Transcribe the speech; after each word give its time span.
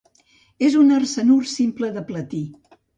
És 0.69 0.77
un 0.85 0.89
arsenur 0.97 1.39
simple 1.55 1.95
de 2.01 2.07
platí. 2.13 2.45